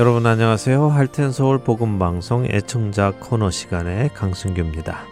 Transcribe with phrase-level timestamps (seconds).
[0.00, 0.88] 여러분 안녕하세요.
[0.88, 5.04] 할텐 서울 복음 방송 애청자 코너 시간의 강승규입니다.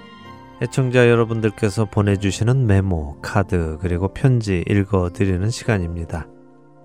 [0.63, 6.27] 애청자 여러분들께서 보내주시는 메모, 카드, 그리고 편지 읽어드리는 시간입니다.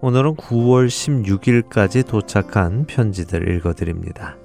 [0.01, 4.35] 오늘은 9월 16일까지 도착한 편지들 읽어드립니다.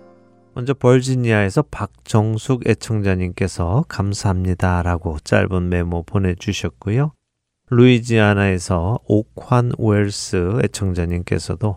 [0.55, 7.11] 먼저 벌지니아에서 박정숙 애청자님께서 감사합니다 라고 짧은 메모 보내주셨고요.
[7.71, 11.77] 루이지아나에서 옥환 웰스 애청자님께서도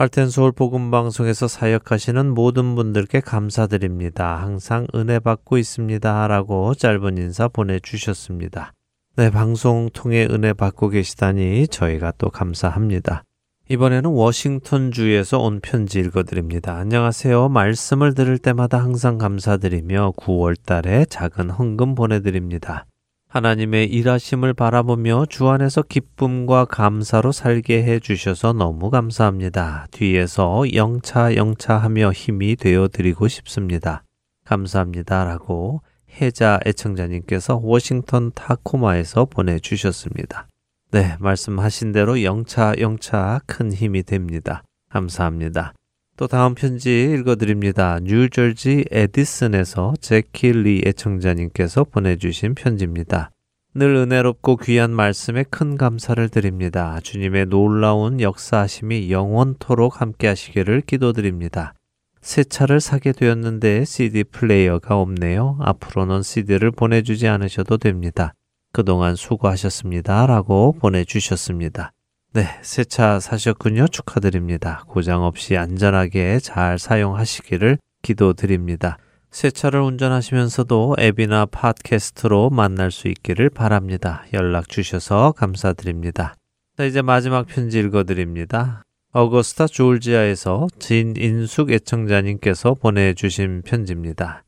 [0.00, 4.40] 할텐 서울 복음 방송에서 사역하시는 모든 분들께 감사드립니다.
[4.40, 8.72] 항상 은혜 받고 있습니다라고 짧은 인사 보내 주셨습니다.
[9.16, 13.24] 네, 방송 통해 은혜 받고 계시다니 저희가 또 감사합니다.
[13.68, 16.76] 이번에는 워싱턴 주에서 온 편지 읽어드립니다.
[16.76, 17.50] 안녕하세요.
[17.50, 22.86] 말씀을 들을 때마다 항상 감사드리며 9월 달에 작은 헌금 보내드립니다.
[23.30, 29.86] 하나님의 일하심을 바라보며 주 안에서 기쁨과 감사로 살게 해 주셔서 너무 감사합니다.
[29.92, 34.02] 뒤에서 영차 영차 하며 힘이 되어 드리고 싶습니다.
[34.44, 35.24] 감사합니다.
[35.24, 35.80] 라고
[36.20, 40.48] 해자 애청자님께서 워싱턴 타코마에서 보내 주셨습니다.
[40.90, 44.64] 네, 말씀하신 대로 영차 영차 큰 힘이 됩니다.
[44.90, 45.72] 감사합니다.
[46.20, 47.98] 또 다음 편지 읽어드립니다.
[48.02, 53.30] 뉴저지 에디슨에서 제키 리 애청자님께서 보내주신 편지입니다.
[53.72, 57.00] 늘 은혜롭고 귀한 말씀에 큰 감사를 드립니다.
[57.02, 61.72] 주님의 놀라운 역사하심이 영원토록 함께 하시기를 기도드립니다.
[62.20, 65.56] 새 차를 사게 되었는데 CD 플레이어가 없네요.
[65.62, 68.34] 앞으로는 CD를 보내주지 않으셔도 됩니다.
[68.72, 70.26] 그동안 수고하셨습니다.
[70.26, 71.94] 라고 보내주셨습니다.
[72.32, 73.88] 네, 새 차 사셨군요.
[73.88, 74.84] 축하드립니다.
[74.86, 78.98] 고장 없이 안전하게 잘 사용하시기를 기도드립니다.
[79.32, 84.24] 새 차를 운전하시면서도 앱이나 팟캐스트로 만날 수 있기를 바랍니다.
[84.32, 86.34] 연락 주셔서 감사드립니다.
[86.76, 88.84] 자, 이제 마지막 편지 읽어드립니다.
[89.12, 94.44] 어거스타 조지아에서 진인숙 애청자님께서 보내주신 편지입니다.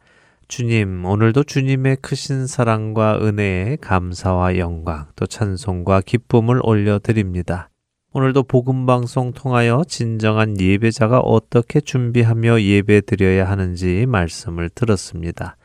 [0.47, 7.71] 주님, 오늘도 주님의 크신 사랑과 은혜에 감사와 영광, 또 찬송과 기쁨을 올려드립니다.
[8.15, 15.57] 오늘도 복음 방송 통하여 진정한 예배자가 어떻게 준비하며 예배 드려야 하는지 말씀을 들었습니다.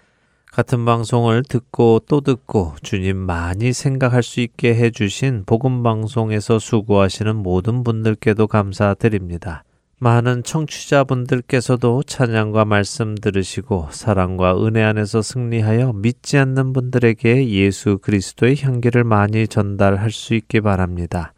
[0.54, 7.36] 같은 방송을 듣고 또 듣고 주님 많이 생각할 수 있게 해 주신 복음 방송에서 수고하시는
[7.36, 9.66] 모든 분들께도 감사드립니다.
[10.00, 19.04] 많은 청취자분들께서도 찬양과 말씀 들으시고 사랑과 은혜 안에서 승리하여 믿지 않는 분들에게 예수 그리스도의 향기를
[19.04, 21.34] 많이 전달할 수 있게 바랍니다.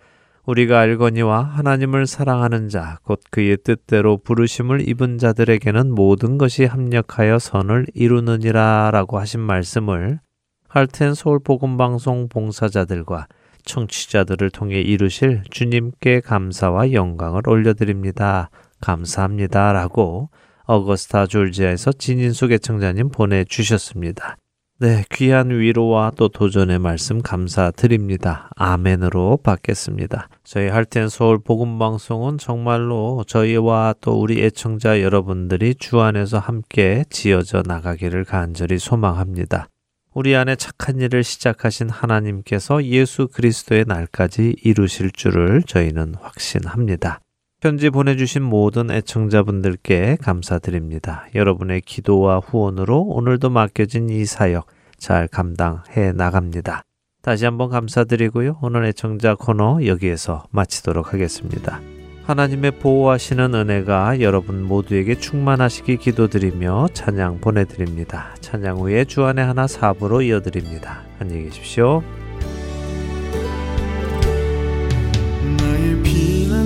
[0.50, 7.86] 우리가 알거니와 하나님을 사랑하는 자, 곧 그의 뜻대로 부르심을 입은 자들에게는 모든 것이 합력하여 선을
[7.94, 10.20] 이루느니라 라고 하신 말씀을
[10.68, 13.28] 할텐 서울 복음방송 봉사자들과
[13.64, 18.50] 청취자들을 통해 이루실 주님께 감사와 영광을 올려드립니다.
[18.82, 19.72] 감사합니다.
[19.74, 20.32] 라고
[20.64, 24.38] 어거스타 졸지아에서 진인숙 애청자님 보내주셨습니다.
[24.82, 28.50] 네, 귀한 위로와 또 도전의 말씀 감사드립니다.
[28.56, 30.30] 아멘으로 받겠습니다.
[30.46, 37.62] 저희 할텐 서울 복음 방송은 정말로 저희와 또 우리 애청자 여러분들이 주 안에서 함께 지어져
[37.66, 39.68] 나가기를 간절히 소망합니다.
[40.14, 47.20] 우리 안에 착한 일을 시작하신 하나님께서 예수 그리스도의 날까지 이루실 줄을 저희는 확신합니다.
[47.60, 51.26] 편지 보내주신 모든 애청자분들께 감사드립니다.
[51.36, 56.84] 여러분의 기도와 후원으로 오늘도 맡겨진 이 사역 잘 감당해 나갑니다.
[57.22, 58.60] 다시 한번 감사드리고요.
[58.62, 61.82] 오늘 애청자 코너 여기에서 마치도록 하겠습니다.
[62.24, 68.36] 하나님의 보호하시는 은혜가 여러분 모두에게 충만하시기 기도드리며 찬양 보내드립니다.
[68.40, 71.02] 찬양 후에 주안의 하나 사부로 이어드립니다.
[71.20, 72.04] 안녕히 계십시오.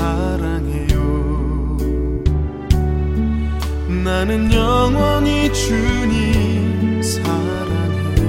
[0.00, 0.96] 사랑해요.
[4.02, 8.22] 나는 영원히 주님 사랑해요.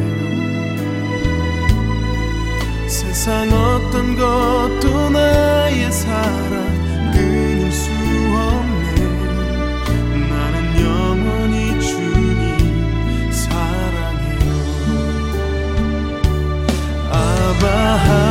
[2.87, 7.89] 세상 어떤 것도 나의 사랑 끊을 수
[8.35, 8.95] 없네.
[10.29, 14.51] 나는 영원히 주님 사랑해요.
[17.11, 18.30] 아바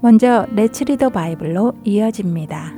[0.00, 2.74] 먼저 Let's Read the Bible로 이어집니다.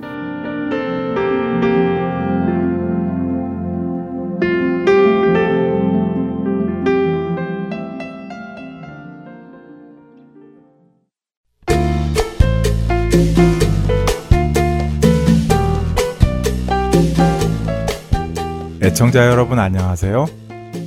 [18.83, 20.27] 애청자 여러분 안녕하세요.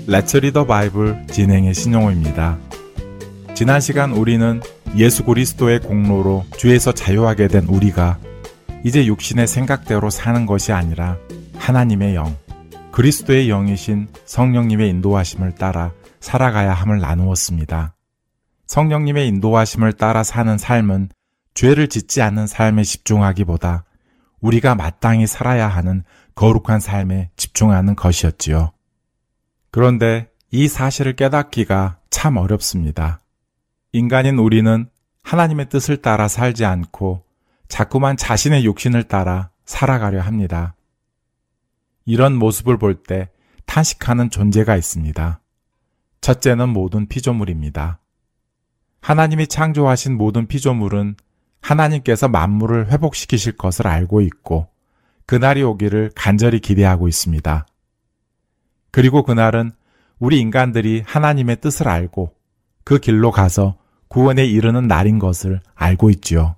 [0.08, 2.58] Let's Read the Bible 진행의 신용호입니다.
[3.54, 4.62] 지난 시간 우리는
[4.96, 8.20] 예수 그리스도의 공로로 죄에서 자유하게 된 우리가
[8.84, 11.18] 이제 육신의 생각대로 사는 것이 아니라
[11.56, 12.38] 하나님의 영,
[12.92, 17.96] 그리스도의 영이신 성령님의 인도하심을 따라 살아가야 함을 나누었습니다.
[18.68, 21.10] 성령님의 인도하심을 따라 사는 삶은
[21.56, 23.86] 죄를 짓지 않는 삶에 집중하기보다
[24.42, 26.04] 우리가 마땅히 살아야 하는
[26.36, 28.74] 거룩한 삶에 집중하는 것이었지요.
[29.72, 33.23] 그런데 이 사실을 깨닫기가 참 어렵습니다.
[33.96, 34.90] 인간인 우리는
[35.22, 37.24] 하나님의 뜻을 따라 살지 않고
[37.68, 40.76] 자꾸만 자신의 욕심을 따라 살아가려 합니다.
[42.06, 43.30] 이런 모습을 볼 때
[43.68, 45.40] 탄식하는 존재가 있습니다.
[46.22, 48.00] 첫째는 모든 피조물입니다.
[49.02, 51.16] 하나님이 창조하신 모든 피조물은
[51.62, 54.70] 하나님께서 만물을 회복시키실 것을 알고 있고
[55.28, 57.68] 그날이 오기를 간절히 기대하고 있습니다.
[58.90, 59.72] 그리고 그날은
[60.18, 62.34] 우리 인간들이 하나님의 뜻을 알고
[62.84, 63.78] 그 길로 가서
[64.14, 66.56] 구원에 이르는 날인 것을 알고 있지요.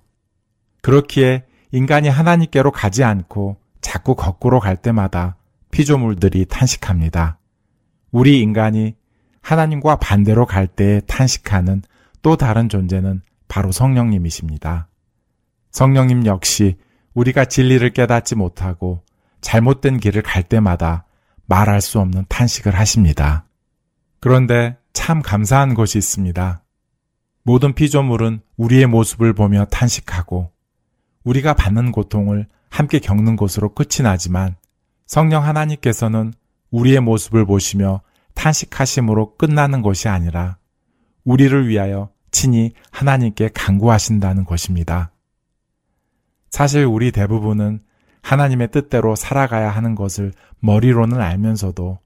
[0.82, 5.36] 그렇기에 인간이 하나님께로 가지 않고 자꾸 거꾸로 갈 때마다
[5.70, 7.38] 피조물들이 탄식합니다.
[8.10, 8.94] 우리 인간이
[9.40, 11.80] 하나님과 반대로 갈 때에 탄식하는
[12.20, 14.88] 또 다른 존재는 바로 성령님이십니다.
[15.70, 16.76] 성령님 역시
[17.14, 19.02] 우리가 진리를 깨닫지 못하고
[19.40, 21.06] 잘못된 길을 갈 때마다
[21.46, 23.46] 말할 수 없는 탄식을 하십니다.
[24.20, 26.60] 그런데 참 감사한 것이 있습니다.
[27.46, 30.50] 모든 피조물은 우리의 모습을 보며 탄식하고
[31.22, 34.56] 우리가 받는 고통을 함께 겪는 것으로 끝이 나지만
[35.06, 36.32] 성령 하나님께서는
[36.72, 38.00] 우리의 모습을 보시며
[38.34, 40.58] 탄식하심으로 끝나는 것이 아니라
[41.22, 45.12] 우리를 위하여 친히 하나님께 간구하신다는 것입니다.
[46.50, 47.80] 사실 우리 대부분은
[48.22, 52.00] 하나님의 뜻대로 살아가야 하는 것을 머리로는 알면서도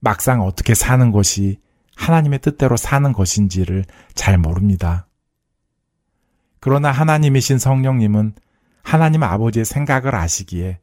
[0.00, 1.62] 막상 어떻게 사는 것이
[1.96, 3.84] 하나님의 뜻대로 사는 것인지를
[4.14, 5.06] 잘 모릅니다.
[6.60, 8.34] 그러나 하나님이신 성령님은
[8.82, 10.80] 하나님 아버지의 생각을 아시기에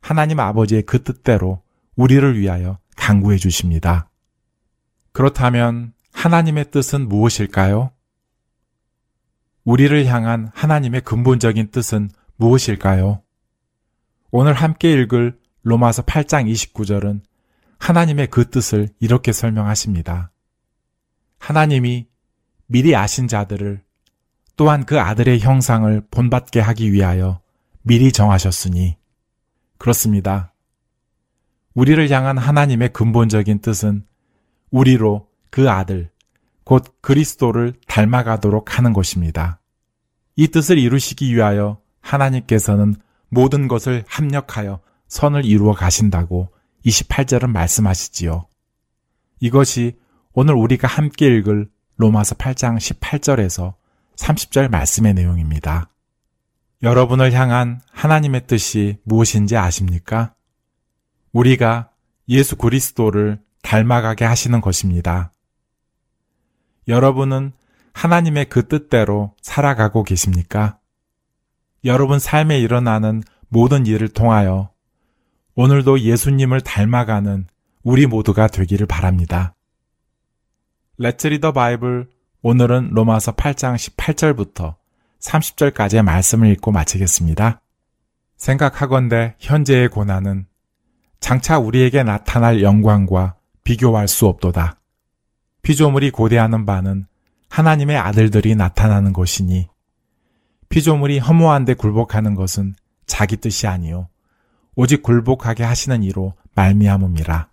[0.00, 1.62] 하나님 아버지의 그 뜻대로
[1.96, 4.10] 우리를 위하여 강구해 주십니다.
[5.12, 7.90] 그렇다면 하나님의 뜻은 무엇일까요?
[9.64, 13.22] 우리를 향한 하나님의 근본적인 뜻은 무엇일까요?
[14.30, 17.20] 오늘 함께 읽을 로마서 8장 29절은
[17.80, 20.30] 하나님의 그 뜻을 이렇게 설명하십니다.
[21.38, 22.06] 하나님이
[22.66, 23.82] 미리 아신 자들을
[24.54, 27.40] 또한 그 아들의 형상을 본받게 하기 위하여
[27.82, 28.96] 미리 정하셨으니
[29.78, 30.52] 그렇습니다.
[31.74, 34.04] 우리를 향한 하나님의 근본적인 뜻은
[34.70, 36.10] 우리로 그 아들,
[36.64, 39.60] 곧 그리스도를 닮아가도록 하는 것입니다.
[40.36, 42.94] 이 뜻을 이루시기 위하여 하나님께서는
[43.30, 46.50] 모든 것을 합력하여 선을 이루어 가신다고
[46.84, 48.46] 28절은 말씀하시지요.
[49.40, 49.98] 이것이
[50.32, 53.74] 오늘 우리가 함께 읽을 로마서 8장 18절에서
[54.16, 55.90] 30절 말씀의 내용입니다.
[56.82, 60.34] 여러분을 향한 하나님의 뜻이 무엇인지 아십니까?
[61.32, 61.90] 우리가
[62.28, 65.32] 예수 그리스도를 닮아가게 하시는 것입니다.
[66.88, 67.52] 여러분은
[67.92, 70.78] 하나님의 그 뜻대로 살아가고 계십니까?
[71.84, 74.70] 여러분 삶에 일어나는 모든 일을 통하여
[75.54, 77.46] 오늘도 예수님을 닮아가는
[77.82, 79.54] 우리 모두가 되기를 바랍니다.
[80.98, 82.08] 레츠 리더 바이블
[82.42, 84.76] 오늘은 로마서 8장 18절부터
[85.20, 87.60] 30절까지의 말씀을 읽고 마치겠습니다.
[88.36, 90.46] 생각하건대 현재의 고난은
[91.20, 94.80] 장차 우리에게 나타날 영광과 비교할 수 없도다.
[95.62, 97.06] 피조물이 고대하는 바는
[97.50, 99.68] 하나님의 아들들이 나타나는 것이니
[100.68, 102.74] 피조물이 허무한데 굴복하는 것은
[103.06, 104.09] 자기 뜻이 아니요
[104.82, 107.50] 오직 굴복하게 하시는 이로 말미암음이라.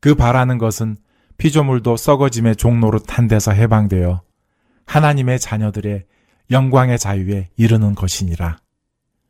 [0.00, 0.96] 그 바라는 것은
[1.36, 4.22] 피조물도 썩어짐의 종로로 탄 데서 해방되어
[4.86, 6.04] 하나님의 자녀들의
[6.50, 8.58] 영광의 자유에 이르는 것이니라.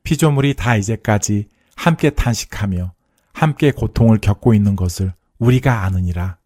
[0.05, 2.95] 피조물이 다 이제까지 함께 탄식하며
[3.35, 6.39] 함께 고통을 겪고 있는 것을 우리가 아느니라.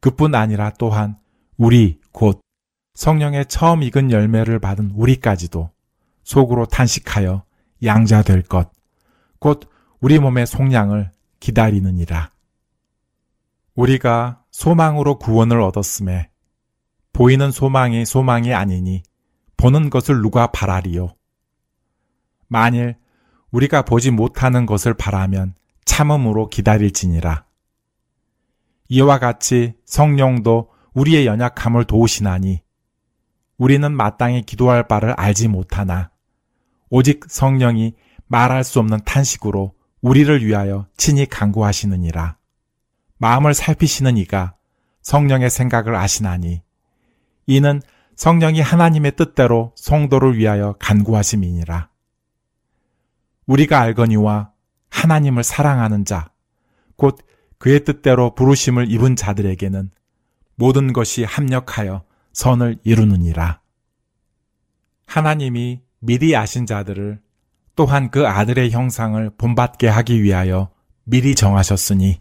[0.00, 1.18] 그뿐 아니라 또한
[1.58, 2.40] 우리 곧
[2.94, 5.70] 성령의 처음 익은 열매를 받은 우리까지도
[6.24, 7.44] 속으로 탄식하여
[7.84, 8.72] 양자 될 것,
[9.42, 9.68] 곧
[10.00, 12.30] 우리 몸의 속량을 기다리느니라.
[13.74, 16.30] 우리가 소망으로 구원을 얻었음에
[17.12, 19.02] 보이는 소망이 소망이 아니니
[19.56, 21.16] 보는 것을 누가 바라리요.
[22.46, 22.94] 만일
[23.50, 25.54] 우리가 보지 못하는 것을 바라면
[25.86, 27.44] 참음으로 기다릴지니라.
[28.90, 32.62] 이와 같이 성령도 우리의 연약함을 도우시나니
[33.56, 36.12] 우리는 마땅히 기도할 바를 알지 못하나
[36.90, 37.94] 오직 성령이
[38.32, 42.38] 말할 수 없는 탄식으로 우리를 위하여 친히 강구하시느니라.
[43.18, 44.56] 마음을 살피시는 이가
[45.02, 46.62] 성령의 생각을 아시나니
[47.46, 47.82] 이는
[48.16, 51.90] 성령이 하나님의 뜻대로 성도를 위하여 간구하심이니라.
[53.46, 54.52] 우리가 알거니와
[54.88, 56.30] 하나님을 사랑하는 자,
[56.96, 57.18] 곧
[57.58, 59.90] 그의 뜻대로 부르심을 입은 자들에게는
[60.54, 63.60] 모든 것이 합력하여 선을 이루느니라.
[65.04, 67.20] 하나님이 미리 아신 자들을
[67.74, 70.70] 또한 그 아들의 형상을 본받게 하기 위하여
[71.04, 72.20] 미리 정하셨으니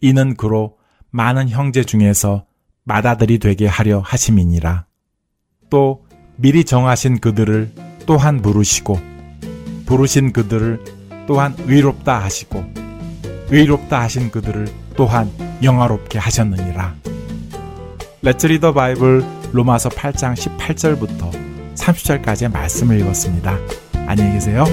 [0.00, 0.76] 이는 그로
[1.10, 2.44] 많은 형제 중에서
[2.84, 4.86] 맏아들이 되게 하려 하심이니라.
[5.70, 7.72] 또 미리 정하신 그들을
[8.06, 8.98] 또한 부르시고
[9.86, 10.84] 부르신 그들을
[11.26, 12.64] 또한 의롭다 하시고
[13.50, 15.30] 의롭다 하신 그들을 또한
[15.62, 16.94] 영화롭게 하셨느니라.
[18.22, 23.58] 레츠 리더 바이블 로마서 8장 18절부터 30절까지의 말씀을 읽었습니다.
[24.08, 24.64] 안녕히 계세요.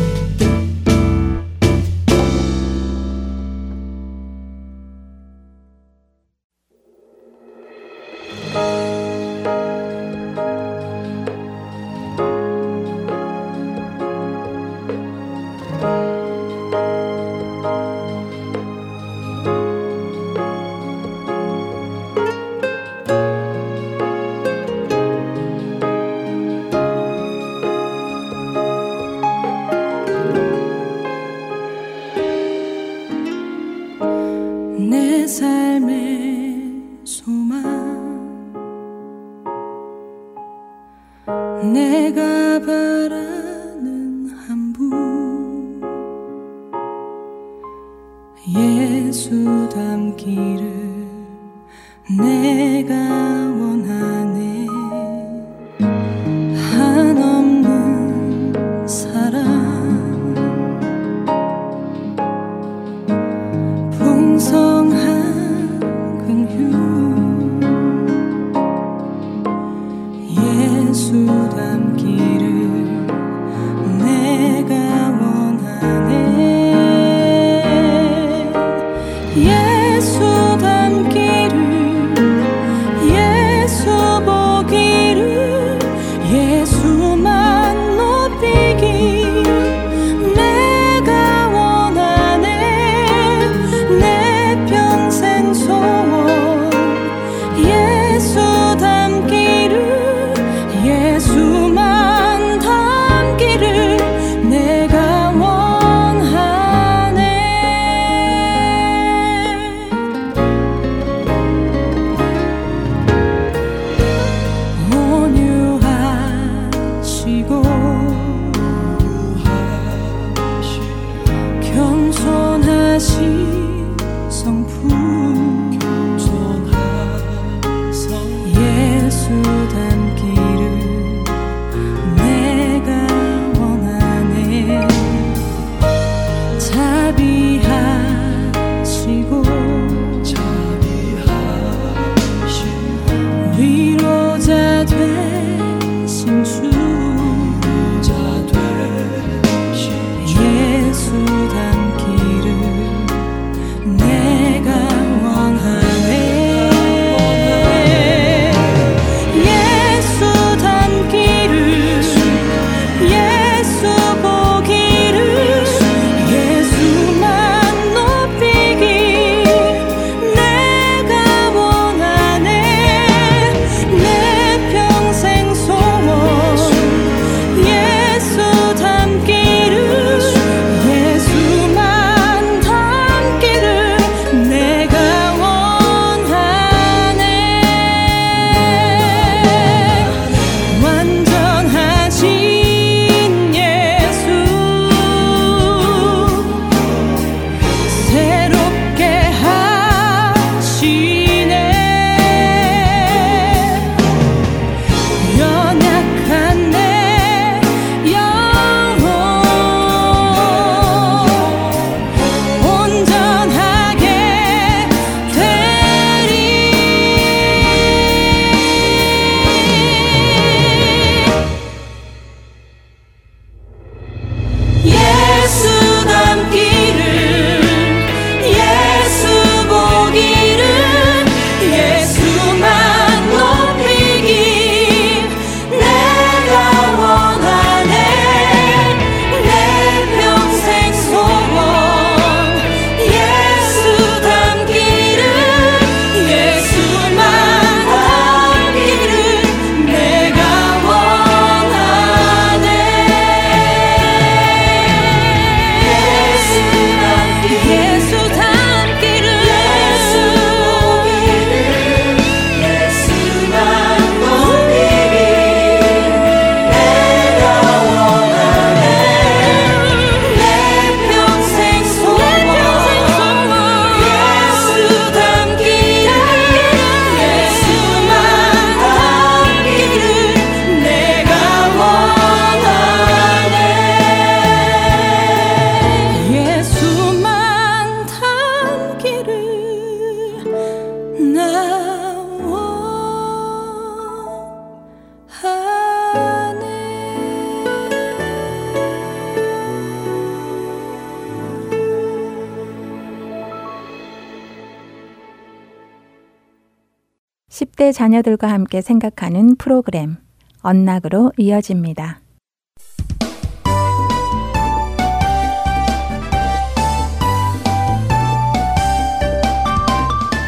[307.85, 310.15] 10대 자녀들과 함께 생각하는 프로그램
[310.61, 312.19] 언락으로 이어집니다.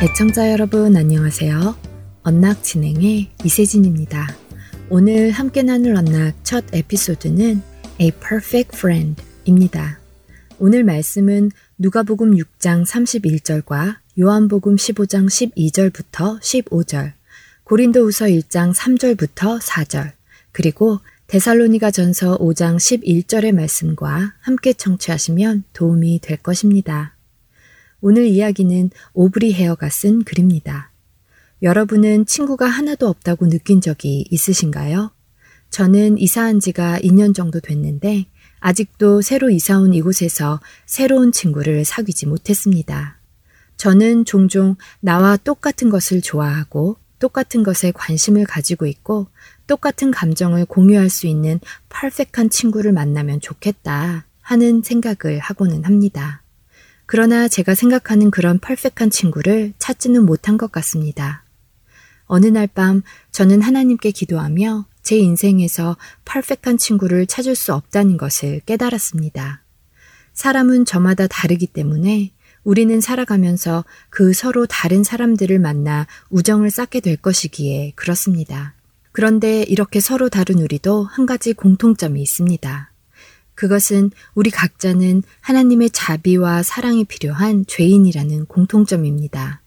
[0.02, 1.76] 애청자 여러분 안녕하세요.
[2.24, 4.28] 언락 진행의 이세진입니다.
[4.90, 7.62] 오늘 함께 나눌 언락 첫 에피소드는
[8.02, 10.00] A Perfect Friend입니다.
[10.60, 17.17] 오늘 말씀은 누가복음 6장 31절과 요한복음 15장 12절부터 15절
[17.68, 20.14] 고린도 우서 1장 3절부터 4절,
[20.54, 27.18] 그리고 데살로니가 전서 5장 11절의 말씀과 함께 청취하시면 도움이 될 것입니다.
[28.00, 30.94] 오늘 이야기는 오브리 헤어가 쓴 글입니다.
[31.62, 35.12] 여러분은 친구가 하나도 없다고 느낀 적이 있으신가요?
[35.70, 38.28] 저는 이사한 지가 2년 정도 됐는데
[38.62, 43.20] 아직도 새로 이사온 이곳에서 새로운 친구를 사귀지 못했습니다.
[43.76, 49.28] 저는 종종 나와 똑같은 것을 좋아하고 똑같은 것에 관심을 가지고 있고
[49.66, 56.44] 똑같은 감정을 공유할 수 있는 퍼펙한 친구를 만나면 좋겠다 하는 생각을 하고는 합니다.
[57.06, 61.44] 그러나 제가 생각하는 그런 퍼펙한 친구를 찾지는 못한 것 같습니다.
[62.26, 63.02] 어느 날 밤
[63.32, 69.64] 저는 하나님께 기도하며 제 인생에서 퍼펙한 친구를 찾을 수 없다는 것을 깨달았습니다.
[70.34, 72.34] 사람은 저마다 다르기 때문에
[72.68, 78.74] 우리는 살아가면서 그 서로 다른 사람들을 만나 우정을 쌓게 될 것이기에 그렇습니다.
[79.14, 82.92] 그런데 이렇게 서로 다른 우리도 한 가지 공통점이 있습니다.
[83.56, 89.62] 그것은 우리 각자는 하나님의 자비와 사랑이 필요한 죄인이라는 공통점입니다.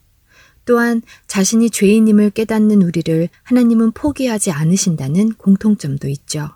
[0.67, 6.51] 또한 자신이 죄인임을 깨닫는 우리를 하나님은 포기하지 않으신다는 공통점도 있죠.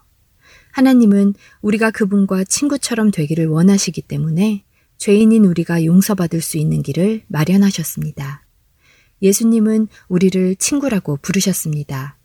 [0.73, 4.65] 하나님은 우리가 그분과 친구처럼 되기를 원하시기 때문에
[5.05, 8.47] 죄인인 우리가 용서받을 수 있는 길을 마련하셨습니다.
[9.21, 12.17] 예수님은 우리를 친구라고 부르셨습니다.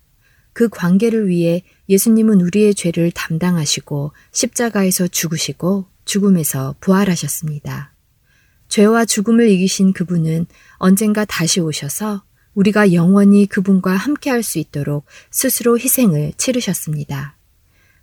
[0.53, 7.93] 그 관계를 위해 예수님은 우리의 죄를 담당하시고 십자가에서 죽으시고 죽음에서 부활하셨습니다.
[8.69, 10.45] 죄와 죽음을 이기신 그분은
[10.77, 17.35] 언젠가 다시 오셔서 우리가 영원히 그분과 함께 할 수 있도록 스스로 희생을 치르셨습니다.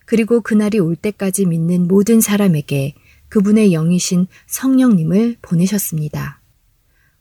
[0.04, 2.94] 그리고 그날이 올 때까지 믿는 모든 사람에게
[3.28, 6.40] 그분의 영이신 성령님을 보내셨습니다.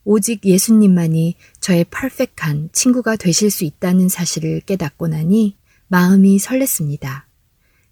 [0.04, 7.24] 오직 예수님만이 저의 퍼펙한 친구가 되실 수 있다는 사실을 깨닫고 나니 마음이 설렜습니다.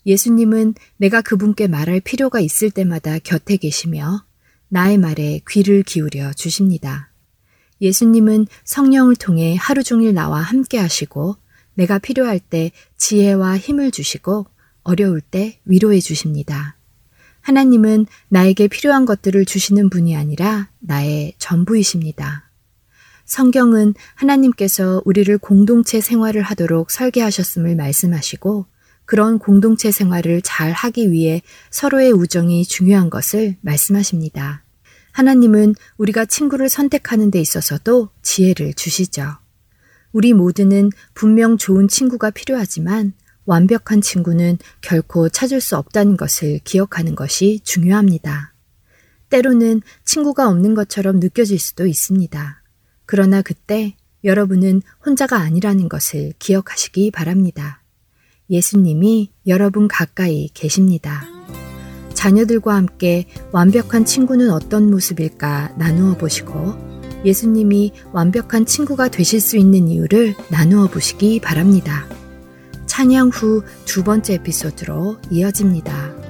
[0.06, 4.26] 예수님은 내가 그분께 말할 필요가 있을 때마다 곁에 계시며
[4.68, 7.12] 나의 말에 귀를 기울여 주십니다.
[7.82, 11.36] 예수님은 성령을 통해 하루 종일 나와 함께 하시고
[11.74, 14.46] 내가 필요할 때 지혜와 힘을 주시고
[14.84, 16.78] 어려울 때 위로해 주십니다.
[17.44, 22.50] 하나님은 나에게 필요한 것들을 주시는 분이 아니라 나의 전부이십니다.
[23.26, 28.66] 성경은 하나님께서 우리를 공동체 생활을 하도록 설계하셨음을 말씀하시고
[29.06, 34.64] 그런 공동체 생활을 잘 하기 위해 서로의 우정이 중요한 것을 말씀하십니다.
[35.12, 39.36] 하나님은 우리가 친구를 선택하는 데 있어서도 지혜를 주시죠.
[40.14, 43.14] 우리 모두는 분명 좋은 친구가 필요하지만
[43.46, 48.54] 완벽한 친구는 결코 찾을 수 없다는 것을 기억하는 것이 중요합니다.
[49.30, 52.64] 때로는 친구가 없는 것처럼 느껴질 수도 있습니다.
[53.06, 57.82] 그러나 그때 여러분은 혼자가 아니라는 것을 기억하시기 바랍니다.
[58.50, 61.26] 예수님이 여러분 가까이 계십니다.
[62.14, 66.94] 자녀들과 함께 완벽한 친구는 어떤 모습일까 나누어 보시고
[67.26, 72.08] 예수님이 완벽한 친구가 되실 수 있는 이유를 나누어 보시기 바랍니다.
[72.94, 76.23] 찬양 후 두 번째 에피소드로 이어집니다.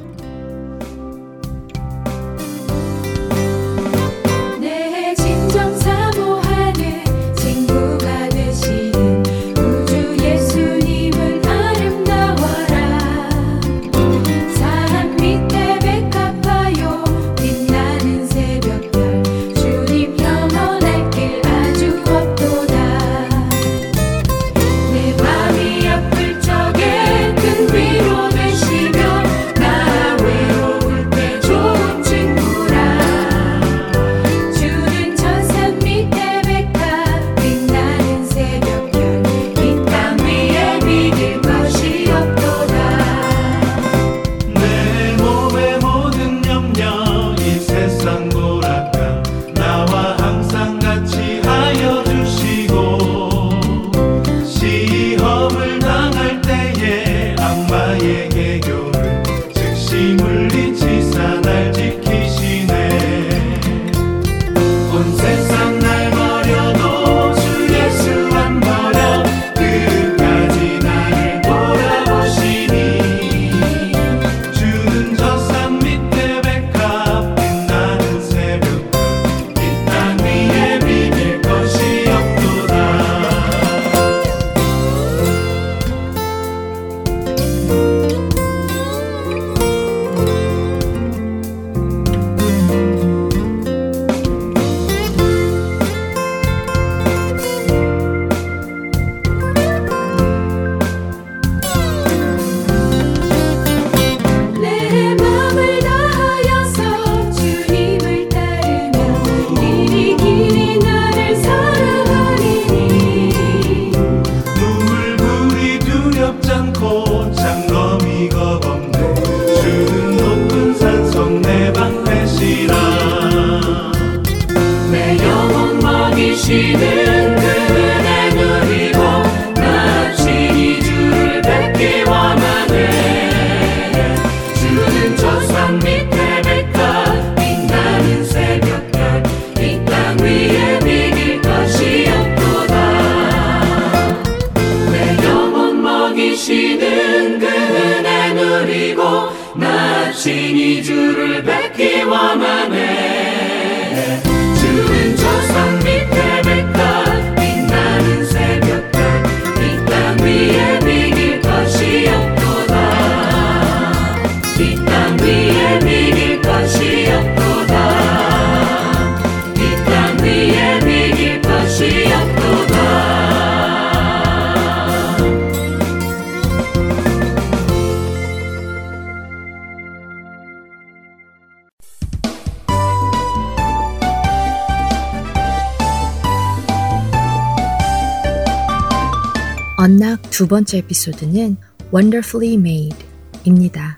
[190.44, 191.56] 두 번째 에피소드는
[191.96, 192.98] Wonderfully Made
[193.46, 193.98] 입니다.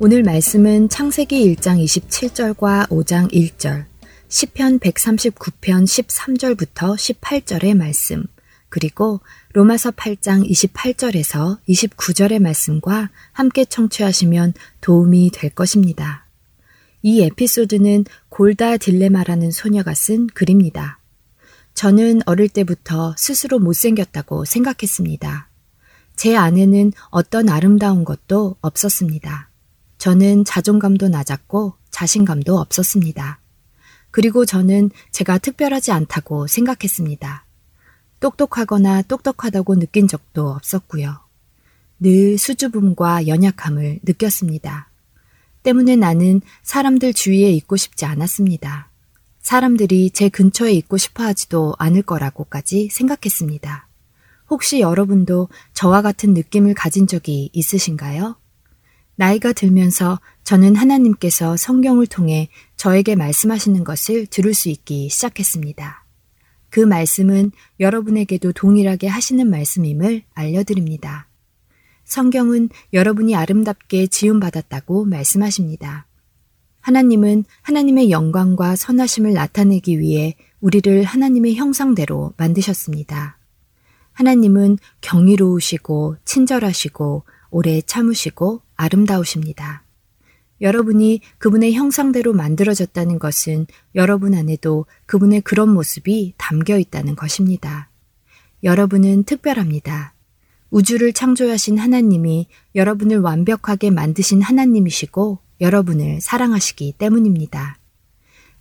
[0.00, 3.84] 오늘 말씀은 창세기 1장 27절과 5장 1절,
[4.28, 8.24] 10편 139편 13절부터 18절의 말씀,
[8.68, 9.20] 그리고
[9.52, 16.26] 로마서 8장 28절에서 29절의 말씀과 함께 청취하시면 도움이 될 것입니다.
[17.02, 20.98] 이 에피소드는 골다 딜레마라는 소녀가 쓴 글입니다.
[21.74, 25.47] 저는 어릴 때부터 스스로 못생겼다고 생각했습니다.
[26.18, 29.50] 제 안에는 어떤 아름다운 것도 없었습니다.
[29.98, 33.40] 저는 자존감도 낮았고 자신감도 없었습니다.
[34.10, 37.46] 그리고 저는 제가 특별하지 않다고 생각했습니다.
[38.18, 41.20] 똑똑하거나 똑똑하다고 느낀 적도 없었고요.
[42.00, 44.90] 늘 수줍음과 연약함을 느꼈습니다.
[45.62, 48.90] 때문에 나는 사람들 주위에 있고 싶지 않았습니다.
[49.40, 53.87] 사람들이 제 근처에 있고 싶어 하지도 않을 거라고까지 생각했습니다.
[54.50, 58.36] 혹시 여러분도 저와 같은 느낌을 가진 적이 있으신가요?
[59.16, 66.04] 나이가 들면서 저는 하나님께서 성경을 통해 저에게 말씀하시는 것을 들을 수 있기 시작했습니다.
[66.70, 71.28] 그 말씀은 여러분에게도 동일하게 하시는 말씀임을 알려드립니다.
[72.04, 76.06] 성경은 여러분이 아름답게 지음받았다고 말씀하십니다.
[76.80, 83.37] 하나님은 하나님의 영광과 선하심을 나타내기 위해 우리를 하나님의 형상대로 만드셨습니다.
[84.18, 89.84] 하나님은 경이로우시고 친절하시고 오래 참으시고 아름다우십니다.
[90.60, 97.90] 여러분이 그분의 형상대로 만들어졌다는 것은 여러분 안에도 그분의 그런 모습이 담겨 있다는 것입니다.
[98.64, 100.14] 여러분은 특별합니다.
[100.70, 107.78] 우주를 창조하신 하나님이 여러분을 완벽하게 만드신 하나님이시고 여러분을 사랑하시기 때문입니다.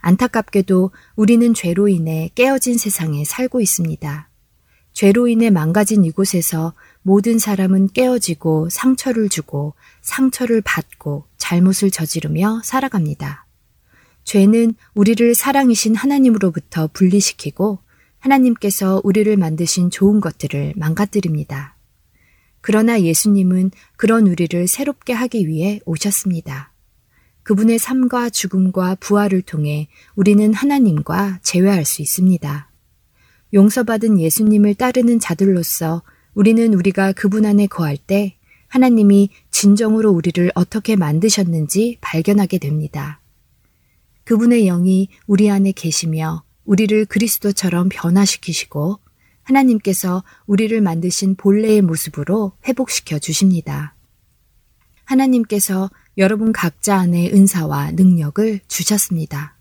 [0.01, 4.26] 안타깝게도 우리는 죄로 인해 깨어진 세상에 살고 있습니다.
[4.97, 13.45] 죄로 인해 망가진 이곳에서 모든 사람은 깨어지고 상처를 주고 상처를 받고 잘못을 저지르며 살아갑니다.
[14.23, 17.77] 죄는 우리를 사랑이신 하나님으로부터 분리시키고
[18.17, 21.77] 하나님께서 우리를 만드신 좋은 것들을 망가뜨립니다.
[22.61, 26.73] 그러나 예수님은 그런 우리를 새롭게 하기 위해 오셨습니다.
[27.43, 32.66] 그분의 삶과 죽음과 부활을 통해 우리는 하나님과 재회할 수 있습니다.
[33.53, 38.35] 용서받은 예수님을 따르는 자들로서 우리는 우리가 그분 안에 거할 때
[38.67, 43.21] 하나님이 진정으로 우리를 어떻게 만드셨는지 발견하게 됩니다.
[44.25, 48.99] 그분의 영이 우리 안에 계시며 우리를 그리스도처럼 변화시키시고
[49.43, 53.95] 하나님께서 우리를 만드신 본래의 모습으로 회복시켜 주십니다.
[55.05, 59.57] 하나님께서 여러분 각자 안에 은사와 능력을 주셨습니다.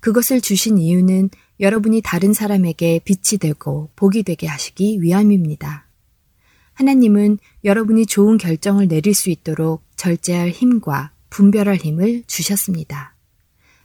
[0.00, 5.86] 그것을 주신 이유는 여러분이 다른 사람에게 빛이 되고 복이 되게 하시기 위함입니다.
[6.74, 13.14] 하나님은 여러분이 좋은 결정을 내릴 수 있도록 절제할 힘과 분별할 힘을 주셨습니다.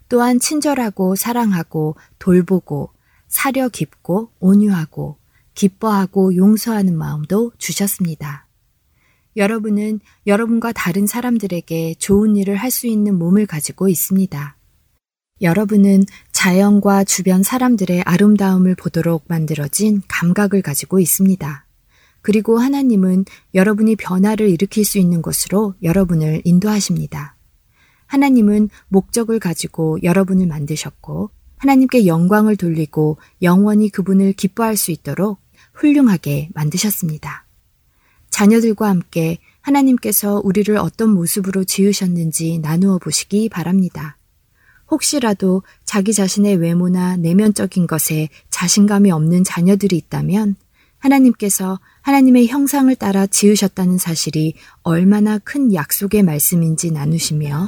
[0.10, 2.92] 또한 친절하고 사랑하고 돌보고
[3.30, 5.18] 사려 깊고 온유하고
[5.56, 8.48] 기뻐하고 용서하는 마음도 주셨습니다.
[9.38, 14.58] 여러분은 여러분과 다른 사람들에게 좋은 일을 할 수 있는 몸을 가지고 있습니다.
[15.42, 16.04] 여러분은
[16.42, 21.68] 자연과 주변 사람들의 아름다움을 보도록 만들어진 감각을 가지고 있습니다.
[22.24, 27.36] 그리고 하나님은 여러분이 변화를 일으킬 수 있는 곳으로 여러분을 인도하십니다.
[28.08, 35.40] 하나님은 목적을 가지고 여러분을 만드셨고 하나님께 영광을 돌리고 영원히 그분을 기뻐할 수 있도록
[35.76, 37.46] 훌륭하게 만드셨습니다.
[38.32, 44.18] 자녀들과 함께 하나님께서 우리를 어떤 모습으로 지으셨는지 나누어 보시기 바랍니다.
[44.92, 50.56] 혹시라도 자기 자신의 외모나 내면적인 것에 자신감이 없는 자녀들이 있다면
[51.00, 57.68] 하나님께서 하나님의 형상을 따라 지으셨다는 사실이 얼마나 큰 약속의 말씀인지 나누시며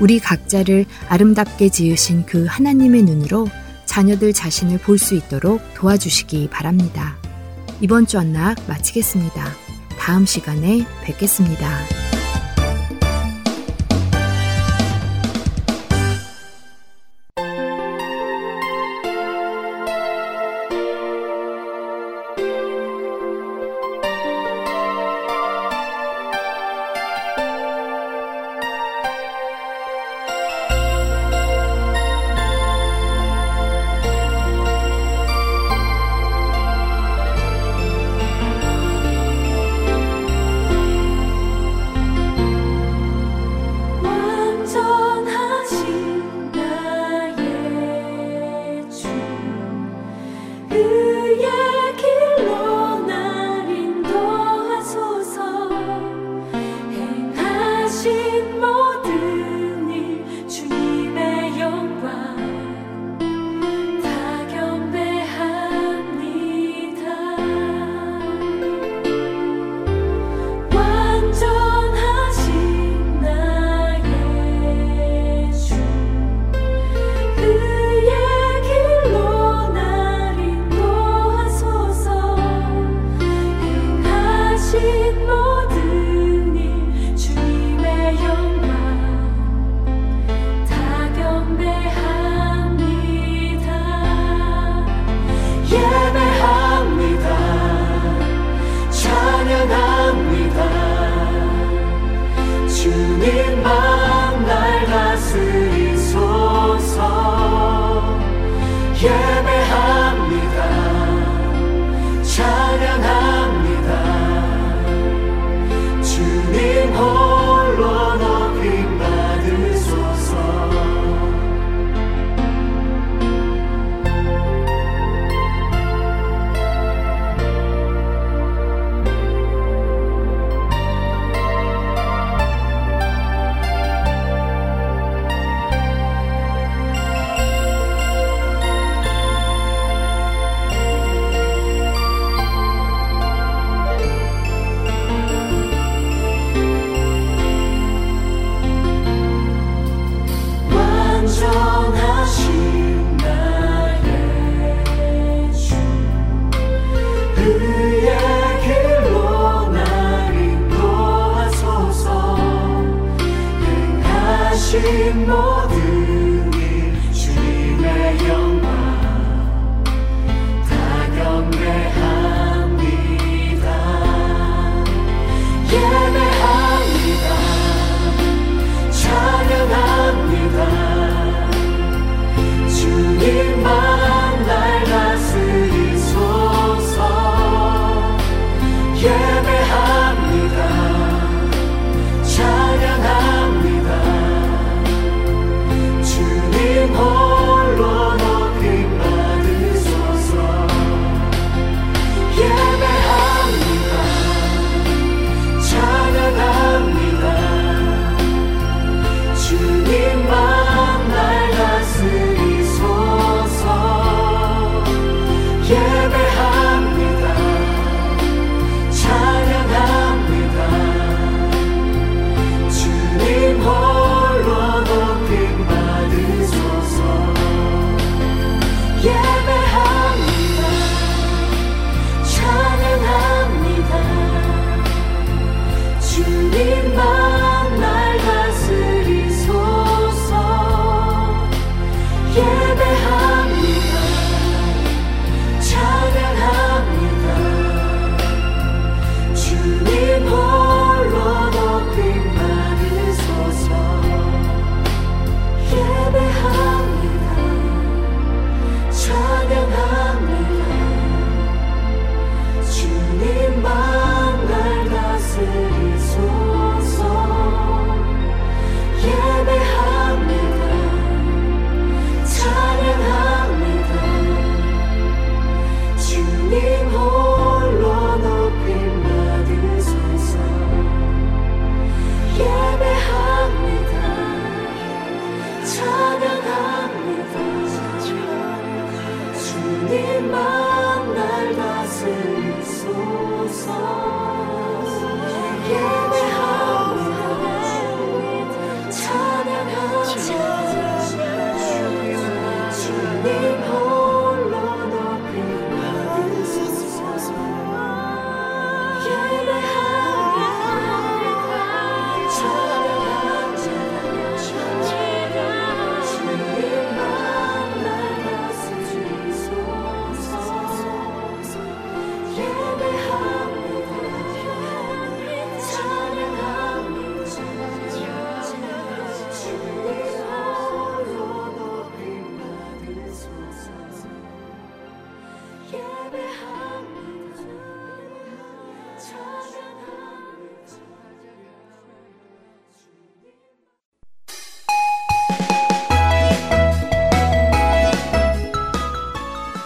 [0.00, 3.46] 우리 각자를 아름답게 지으신 그 하나님의 눈으로
[3.86, 7.18] 자녀들 자신을 볼 수 있도록 도와주시기 바랍니다.
[7.80, 9.44] 이번 주 언락 마치겠습니다.
[9.96, 12.19] 다음 시간에 뵙겠습니다.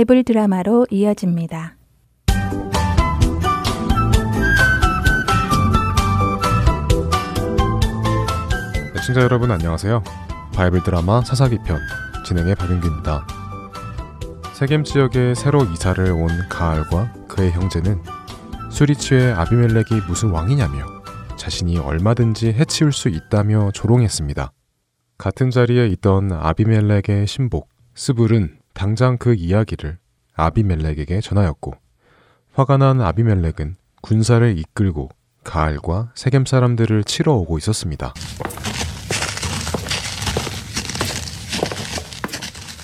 [0.00, 1.76] 바이블 드라마로 이어집니다.
[8.96, 10.02] 애청자 여러분 안녕하세요.
[10.54, 11.78] 바이블 드라마 사사기 편
[12.24, 13.26] 진행의 박윤규입니다.
[14.54, 18.00] 세겜 지역에 새로 이사를 온 가알과 그의 형제는
[18.70, 20.86] 술이 취해 아비멜렉이 무슨 왕이냐며
[21.36, 24.50] 자신이 얼마든지 해치울 수 있다며 조롱했습니다.
[25.18, 29.98] 같은 자리에 있던 아비멜렉의 신복 스불은 당장 그 이야기를
[30.32, 31.74] 아비멜렉에게 전하였고
[32.54, 35.10] 화가 난 아비멜렉은 군사를 이끌고
[35.44, 38.14] 가알과 세겜 사람들을 치러 오고 있었습니다.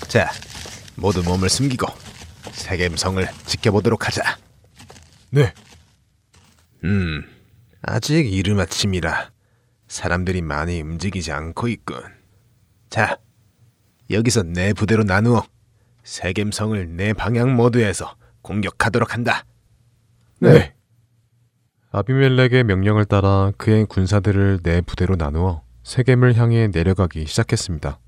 [0.06, 0.30] 자,
[0.96, 1.86] 모두 몸을 숨기고
[2.52, 4.36] 세겜성을 지켜보도록 하자.
[5.30, 5.54] 네.
[6.84, 7.24] 음,
[7.80, 9.30] 아직 이른 아침이라
[9.88, 12.02] 사람들이 많이 움직이지 않고 있군.
[12.90, 13.16] 자,
[14.10, 15.42] 여기서 내 부대로 나누어
[16.06, 19.44] 세겜성을 내 방향 모두에서 공격하도록 한다.
[20.38, 20.72] 네.
[21.90, 27.98] 아비멜렉의 명령을 따라 그의 군사들을 네 부대로 나누어 세겜을 향해 내려가기 시작했습니다.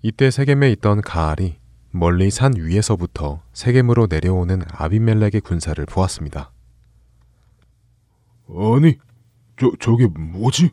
[0.00, 1.56] 이때 세겜에 있던 가알이
[1.90, 6.50] 멀리 산 위에서부터 세겜으로 내려오는 아비멜렉의 군사를 보았습니다.
[8.48, 8.96] 아니,
[9.58, 10.70] 저, 저게 뭐지?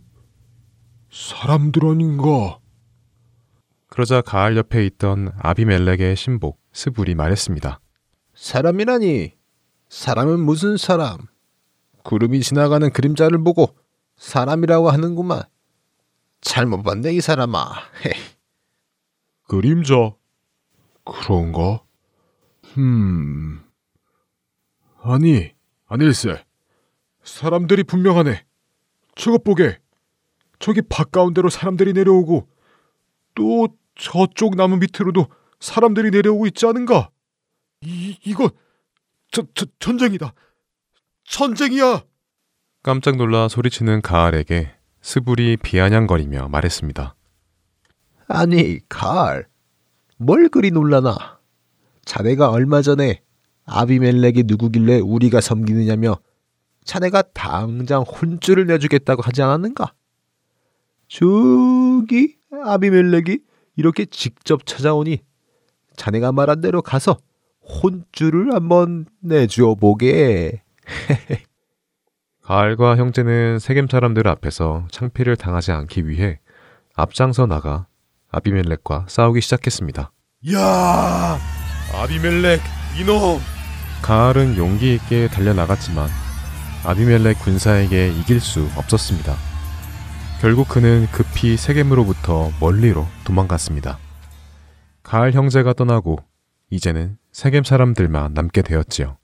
[1.12, 2.60] 사람들 아닌가?
[4.00, 7.82] 그러자 가알 옆에 있던 아비멜렉의 신복 스불이 말했습니다.
[8.34, 9.34] 사람이라니.
[9.90, 11.18] 사람은 무슨 사람?
[12.06, 13.76] 구름이 지나가는 그림자를 보고
[14.16, 15.42] 사람이라고 하는구만.
[16.40, 17.74] 잘못 봤네 이 사람아.
[18.06, 18.14] 헤이.
[19.50, 20.14] 그림자.
[21.04, 21.84] 그런가?
[22.72, 23.66] 흠.
[25.02, 25.52] 아니,
[25.88, 26.46] 아닐세.
[27.22, 28.46] 사람들이 분명하네.
[29.16, 29.78] 저것 보게.
[30.58, 32.48] 저기 바가운데로 사람들이 내려오고
[33.36, 35.28] 또 저쪽 나무 밑으로도
[35.60, 37.10] 사람들이 내려오고 있지 않은가?
[37.82, 38.50] 이, 이거
[39.32, 40.34] 저, 저, 전쟁이다.
[41.26, 42.04] 전쟁이야.
[42.82, 44.72] 깜짝 놀라 소리치는 가알에게
[45.02, 47.16] 스불이 비아냥거리며 말했습니다.
[48.28, 49.48] 아니 가을.
[50.18, 51.40] 뭘 그리 놀라나?
[52.06, 53.22] 자네가 얼마 전에
[53.66, 56.18] 아비멜렉이 누구길래 우리가 섬기느냐며
[56.86, 59.94] 자네가 당장 혼쭐을 내주겠다고 하지 않았는가?
[61.08, 63.49] 저기 아비멜렉이
[63.80, 65.20] 이렇게 직접 찾아오니
[65.96, 67.18] 자네가 말한 대로 가서
[67.64, 70.64] 혼쭐을 한번 내주어 보게.
[72.44, 76.42] 가알과 형제는 세겜 사람들 앞에서 창피를 당하지 않기 위해
[76.94, 77.88] 앞장서 나가
[78.32, 80.12] 아비멜렉과 싸우기 시작했습니다.
[80.52, 81.40] 야!
[81.94, 82.60] 아비멜렉
[83.00, 83.40] 이놈!
[84.02, 86.10] 가알은 용기 있게 달려나갔지만
[86.84, 89.49] 아비멜렉 군사에게 이길 수 없었습니다.
[90.40, 94.00] 결국 그는 급히 세겜으로부터 멀리로 도망갔습니다.
[95.04, 96.20] 가알 형제가 떠나고
[96.70, 99.18] 이제는 세겜 사람들만 남게 되었지요.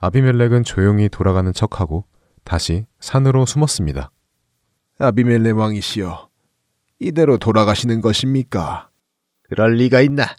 [0.00, 2.04] 아비멜렉은 조용히 돌아가는 척하고
[2.44, 4.10] 다시 산으로 숨었습니다.
[4.98, 6.28] 아비멜렉 왕이시여.
[6.98, 8.90] 이대로 돌아가시는 것입니까?
[9.44, 10.36] 그럴 리가 있나?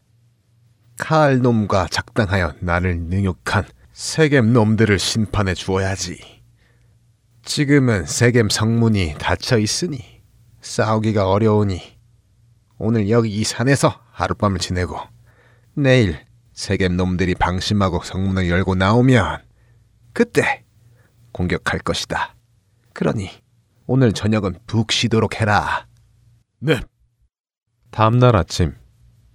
[1.00, 6.33] 카알 놈과 작당하여 나를 능욕한 세겜 놈들을 심판해 주어야지.
[7.44, 10.00] 지금은 세겜 성문이 닫혀 있으니
[10.62, 11.82] 싸우기가 어려우니
[12.78, 14.98] 오늘 여기 이 산에서 하룻밤을 지내고
[15.74, 16.18] 내일
[16.54, 19.42] 세겜 놈들이 방심하고 성문을 열고 나오면
[20.14, 20.64] 그때
[21.34, 22.36] 공격할 것이다.
[22.94, 23.30] 그러니
[23.88, 25.88] 오늘 저녁은 푹 쉬도록 해라.
[26.60, 26.80] 네.
[27.92, 28.74] 다음 날 아침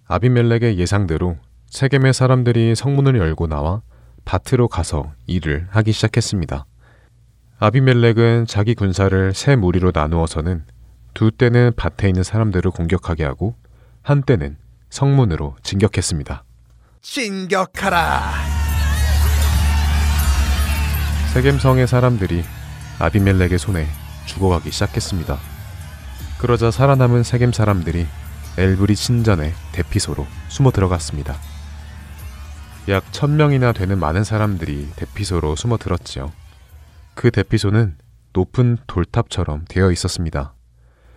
[0.06, 1.36] 아비멜렉의 예상대로
[1.66, 3.82] 세겜의 사람들이 성문을 열고 나와
[4.24, 6.64] 밭으로 가서 일을 하기 시작했습니다.
[7.61, 10.64] 아비멜렉은 자기 군사를 세 무리로 나누어서는
[11.12, 13.56] 두 때는 밭에 있는 사람들을 공격하게 하고
[14.02, 14.56] 한 때는
[14.90, 16.44] 성문으로 진격했습니다.
[17.02, 18.32] 진격하라.
[21.34, 22.44] 세겜성의 사람들이
[23.00, 23.88] 아비멜렉의 손에
[24.26, 25.36] 죽어가기 시작했습니다.
[26.38, 28.06] 그러자 살아남은 세겜 사람들이
[28.56, 31.36] 엘브리 신전의 대피소로 숨어 들어갔습니다.
[32.88, 36.30] 약 1000명이나 되는 많은 사람들이 대피소로 숨어 들었지요.
[37.19, 37.97] 그 대피소는
[38.33, 40.55] 높은 돌탑처럼 되어 있었습니다.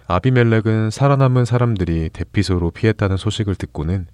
[0.08, 4.08] 아비멜렉은 살아남은 사람들이 대피소로 피했다는 소식을 듣고는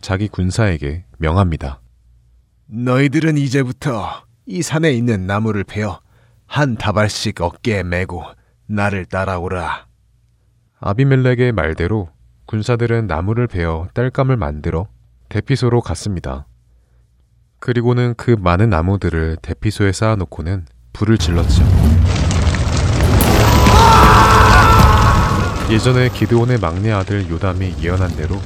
[0.00, 1.80] 자기 군사에게 명합니다.
[2.66, 6.00] 너희들은 이제부터 이 산에 있는 나무를 베어
[6.46, 8.22] 한 다발씩 어깨에 메고
[8.66, 9.88] 나를 따라오라.
[10.78, 12.08] 아비멜렉의 말대로
[12.46, 14.86] 군사들은 나무를 베어 땔감을 만들어
[15.28, 16.46] 대피소로 갔습니다.
[17.58, 21.62] 그리고는 그 많은 나무들을 대피소에 쌓아놓고는 불을 질렀죠.
[25.70, 28.36] 예전에 기드온의 막내 아들 요담이 예언한 대로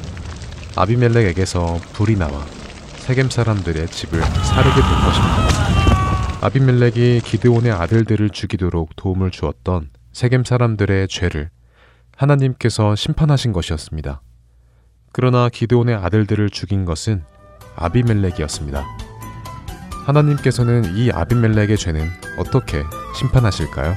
[0.77, 2.45] 아비멜렉에게서 불이 나와
[2.99, 6.47] 세겜 사람들의 집을 사르게 된 것입니다.
[6.47, 11.51] 아비멜렉이 기드온의 아들들을 죽이도록 도움을 주었던 세겜 사람들의 죄를
[12.17, 14.21] 하나님께서 심판하신 것이었습니다.
[15.13, 17.25] 그러나 기드온의 아들들을 죽인 것은
[17.77, 19.06] 아비멜렉이었습니다.
[20.07, 22.85] 하나님께서는 이 아비멜렉의 죄는 어떻게
[23.19, 23.95] 심판하실까요?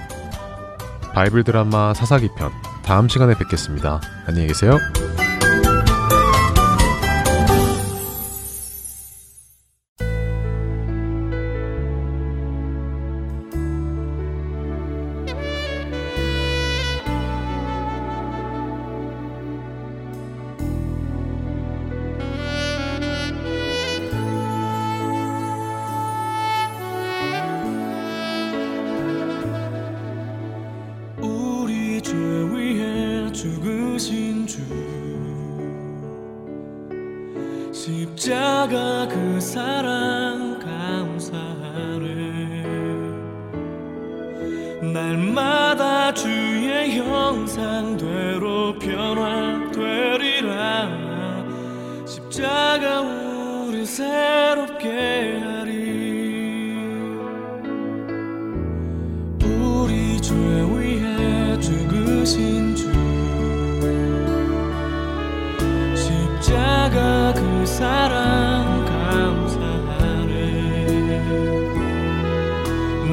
[1.14, 2.52] 바이블 드라마 사사기 편
[2.84, 4.02] 다음 시간에 뵙겠습니다.
[4.26, 4.78] 안녕히 계세요.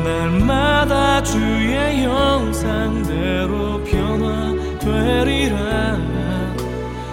[0.02, 5.56] 날마다 주의 형상대로 변화되리라.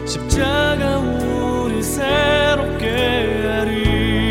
[0.05, 4.22] 십자가 우리 새롭게 하리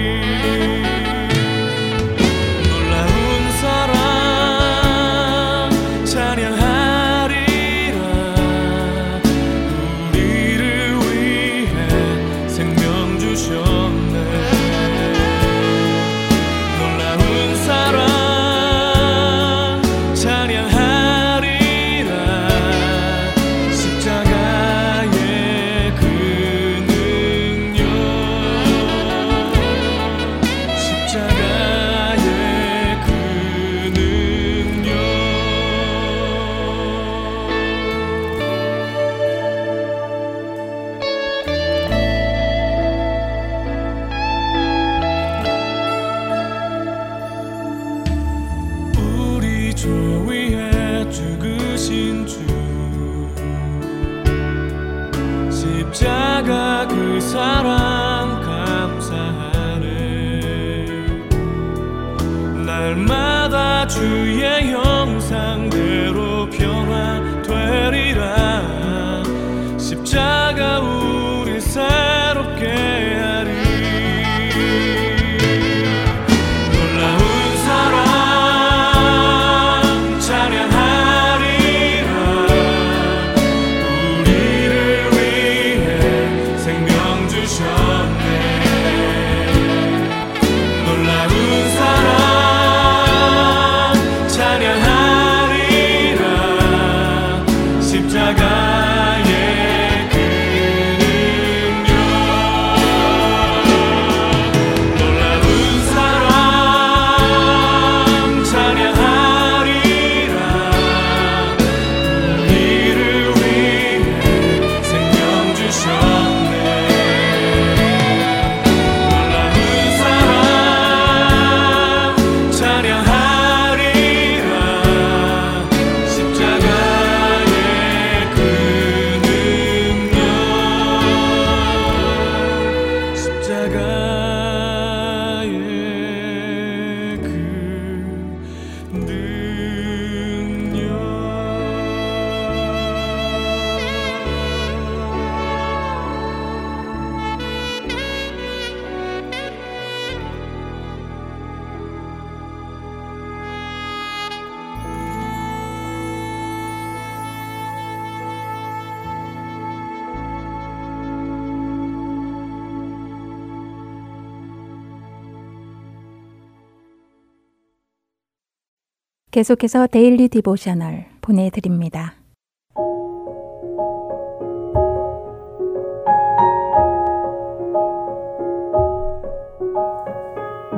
[169.32, 172.16] 계속해서 Daily Devotional 보내드립니다.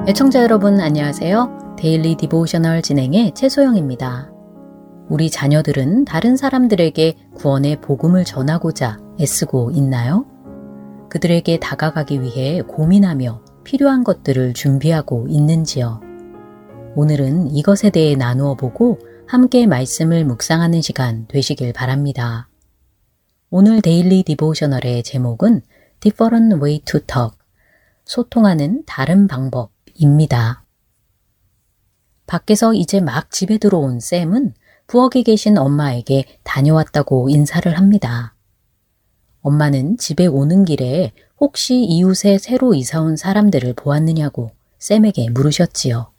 [0.06, 1.74] 애청자 여러분 안녕하세요.
[1.76, 4.30] Daily Devotional 진행의 최소영입니다.
[5.08, 10.26] 우리 자녀들은 다른 사람들에게 구원의 복음을 전하고자 애쓰고 있나요?
[11.08, 16.03] 그들에게 다가가기 위해 고민하며 필요한 것들을 준비하고 있는지요?
[16.96, 22.48] 오늘은 이것에 대해 나누어 보고 함께 말씀을 묵상하는 시간 되시길 바랍니다.
[23.50, 25.62] 오늘 Daily Devotional의 제목은
[25.98, 27.36] Different Way to Talk,
[28.04, 30.64] 소통하는 다른 방법입니다.
[32.28, 34.54] 밖에서 이제 막 집에 들어온 샘은
[34.86, 38.36] 부엌에 계신 엄마에게 다녀왔다고 인사를 합니다.
[39.40, 46.13] 엄마는 집에 오는 길에 혹시 이웃에 새로 이사 온 사람들을 보았느냐고 샘에게 물으셨지요.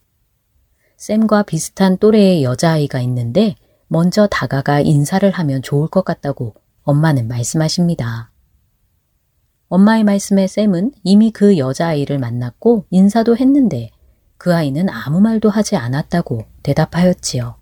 [0.98, 3.56] 샘과 비슷한 또래의 여자아이가 있는데
[3.88, 8.32] 먼저 다가가 인사를 하면 좋을 것 같다고 엄마는 말씀하십니다.
[9.68, 13.90] 엄마의 말씀에 샘은 이미 그 여자아이를 만났고 인사도 했는데
[14.38, 17.56] 그 아이는 아무 말도 하지 않았다고 대답하였지요.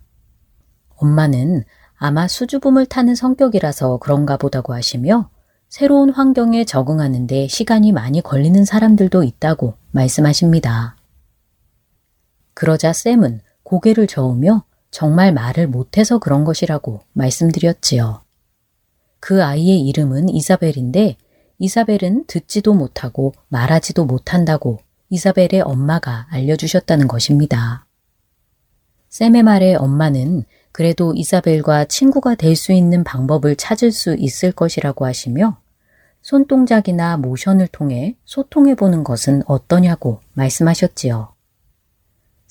[0.96, 1.64] 엄마는
[1.96, 5.30] 아마 수줍음을 타는 성격이라서 그런가 보다고 하시며
[5.68, 10.93] 새로운 환경에 적응하는데 시간이 많이 걸리는 사람들도 있다고 말씀하십니다.
[12.54, 18.22] 그러자 샘은 고개를 저으며 정말 말을 못해서 그런 것이라고 말씀드렸지요.
[19.20, 21.16] 그 아이의 이름은 이사벨인데
[21.58, 24.80] 이사벨은 듣지도 못하고 말하지도 못한다고
[25.10, 27.86] 이사벨의 엄마가 알려주셨다는 것입니다.
[29.08, 35.58] 샘의 말에 엄마는 그래도 이사벨과 친구가 될 수 있는 방법을 찾을 수 있을 것이라고 하시며
[36.22, 41.33] 손동작이나 모션을 통해 소통해 보는 것은 어떠냐고 말씀하셨지요.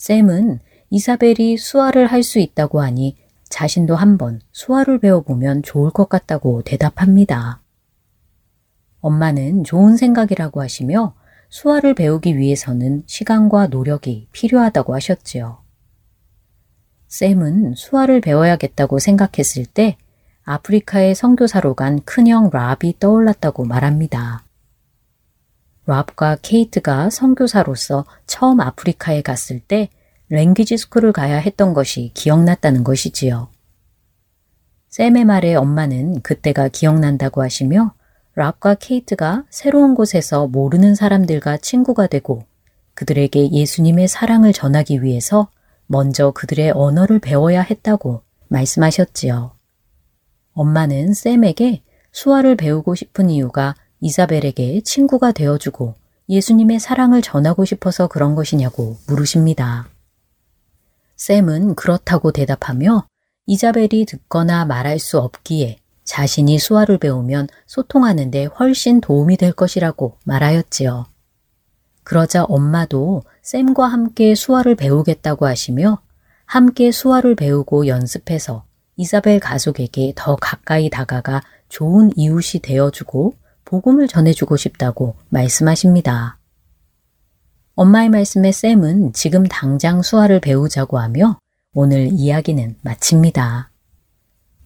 [0.04, 3.16] 샘은 이사벨이 수화를 할 수 있다고 하니
[3.48, 7.62] 자신도 한번 수화를 배워보면 좋을 것 같다고 대답합니다.
[9.00, 11.16] 엄마는 좋은 생각이라고 하시며
[11.48, 15.60] 수화를 배우기 위해서는 시간과 노력이 필요하다고 하셨지요.
[17.08, 19.96] 샘은 수화를 배워야겠다고 생각했을 때
[20.44, 24.43] 아프리카의 선교사로 간 큰형 랍이 떠올랐다고 말합니다.
[25.86, 29.90] 랍과 케이트가 선교사로서 처음 아프리카에 갔을 때
[30.30, 33.50] 랭귀지 스쿨을 가야 했던 것이 기억났다는 것이지요.
[34.90, 37.94] 샘의 말에 엄마는 그때가 기억난다고 하시며
[38.36, 42.46] 랍과 케이트가 새로운 곳에서 모르는 사람들과 친구가 되고
[42.96, 45.50] 그들에게 예수님의 사랑을 전하기 위해서
[45.88, 49.52] 먼저 그들의 언어를 배워야 했다고 말씀하셨지요.
[50.54, 55.96] 엄마는 샘에게 수화를 배우고 싶은 이유가 이사벨에게 친구가 되어주고
[56.28, 59.88] 예수님의 사랑을 전하고 싶어서 그런 것이냐고 물으십니다.
[61.16, 63.06] 샘은 그렇다고 대답하며
[63.46, 71.06] 이자벨이 듣거나 말할 수 없기에 자신이 수화를 배우면 소통하는데 훨씬 도움이 될 것이라고 말하였지요.
[72.04, 76.02] 그러자 엄마도 샘과 함께 수화를 배우겠다고 하시며
[76.46, 78.66] 함께 수화를 배우고 연습해서
[78.98, 83.36] 이사벨 가족에게 더 가까이 다가가 좋은 이웃이 되어주고
[83.74, 86.38] 복음을 전해주고 싶다고 말씀하십니다.
[87.74, 91.40] 엄마의 말씀에 샘은 지금 당장 수화를 배우자고 하며
[91.74, 93.72] 오늘 이야기는 마칩니다.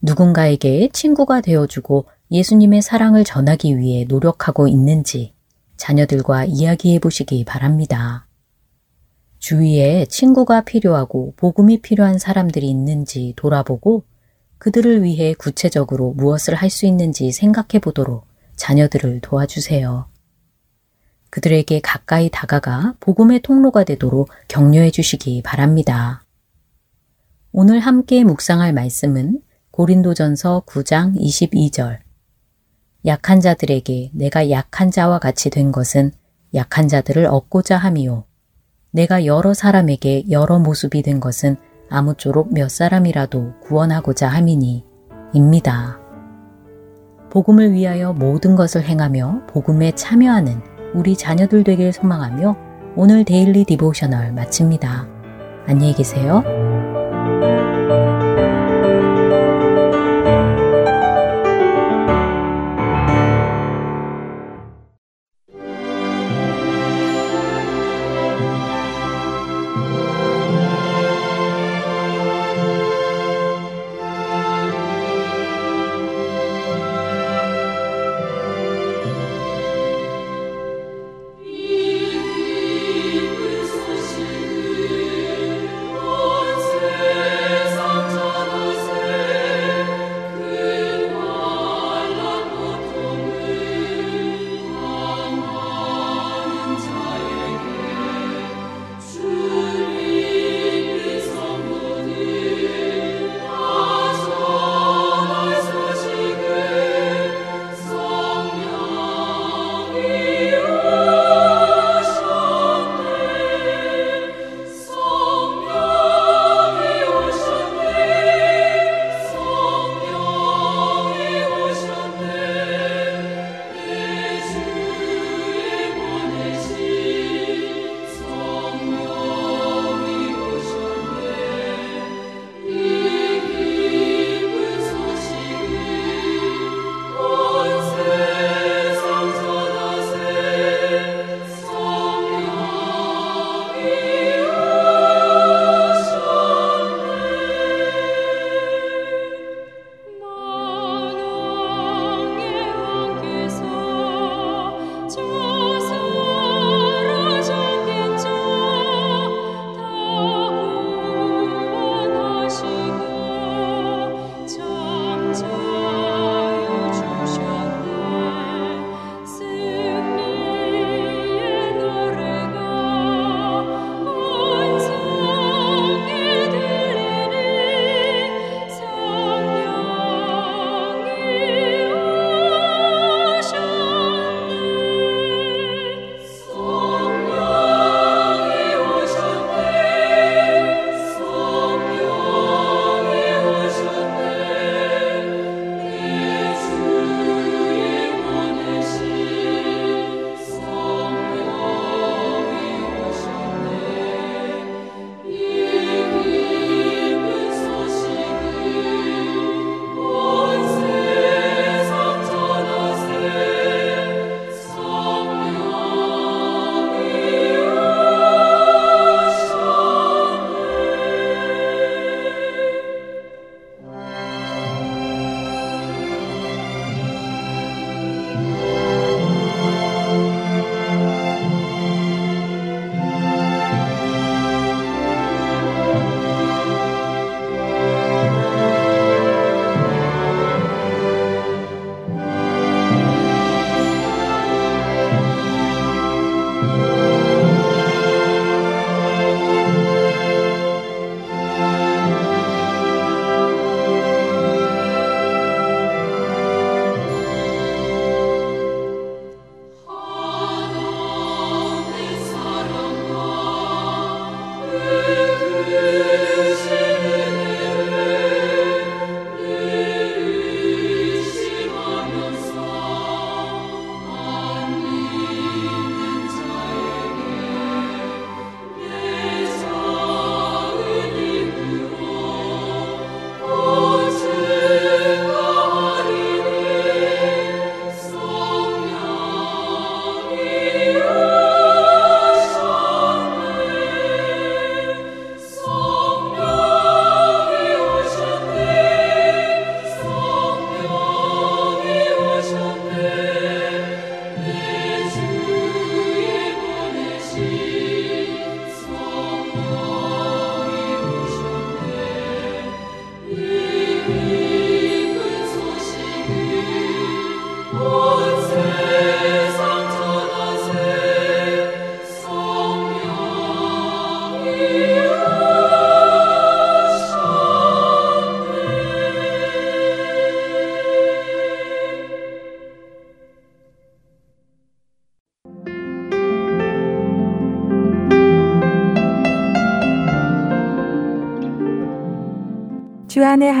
[0.02, 5.32] 누군가에게 친구가 되어주고 예수님의 사랑을 전하기 위해 노력하고 있는지
[5.78, 8.26] 자녀들과 이야기해 보시기 바랍니다.
[9.38, 14.04] 주위에 친구가 필요하고 복음이 필요한 사람들이 있는지 돌아보고
[14.58, 18.27] 그들을 위해 구체적으로 무엇을 할 수 있는지 생각해 보도록
[18.58, 20.06] 자녀들을 도와주세요.
[21.30, 26.24] 그들에게 가까이 다가가 복음의 통로가 되도록 격려해 주시기 바랍니다.
[27.52, 29.40] 오늘 함께 묵상할 말씀은
[29.70, 31.98] 고린도전서 9장 22절.
[33.06, 36.12] 약한 자들에게 내가 약한 자와 같이 된 것은
[36.54, 38.24] 약한 자들을 얻고자 함이요.
[38.90, 41.56] 내가 여러 사람에게 여러 모습이 된 것은
[41.90, 44.84] 아무쪼록 몇 사람이라도 구원하고자 함이니
[45.34, 46.07] 입니다.
[47.30, 50.60] 복음을 위하여 모든 것을 행하며 복음에 참여하는
[50.94, 52.56] 우리 자녀들 되길 소망하며
[52.96, 55.06] 오늘 Daily Devotional 마칩니다.
[55.66, 56.42] 안녕히 계세요.